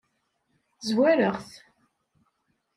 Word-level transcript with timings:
Zwareɣ-t. 0.87 1.51